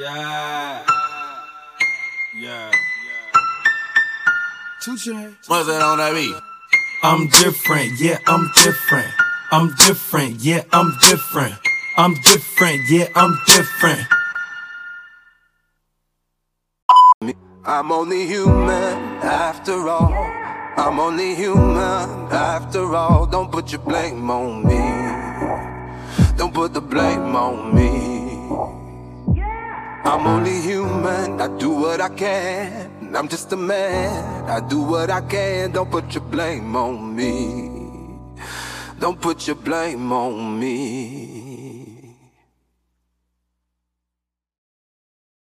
[0.00, 0.82] Yeah.
[2.34, 2.70] Yeah.
[4.80, 5.46] Two Chainz.
[5.46, 6.34] What's that on that beat?
[7.02, 9.12] I'm different, yeah, I'm different.
[9.52, 11.54] I'm different, yeah, I'm different.
[11.98, 14.06] I'm different, yeah, I'm different.
[17.66, 20.14] I'm only human after all.
[20.78, 23.26] I'm only human after all.
[23.26, 24.80] Don't put your blame on me.
[26.38, 28.79] Don't put the blame on me.
[30.10, 31.40] I'm only human.
[31.40, 33.14] I do what I can.
[33.14, 34.50] I'm just a man.
[34.50, 35.70] I do what I can.
[35.70, 38.34] Don't put your blame on me.
[38.98, 41.29] Don't put your blame on me.